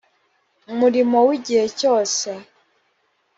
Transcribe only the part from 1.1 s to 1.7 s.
w igihe